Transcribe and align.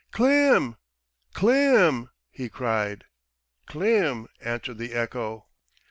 "Klim! 0.11 0.77
Klim," 1.33 2.09
he 2.31 2.49
cried. 2.49 3.03
"Klim," 3.67 4.27
answered 4.43 4.79
the 4.79 4.93
echo. 4.93 5.45